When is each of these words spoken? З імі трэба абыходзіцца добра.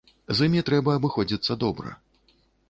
З 0.37 0.47
імі 0.47 0.63
трэба 0.69 0.95
абыходзіцца 0.99 1.59
добра. 1.65 1.95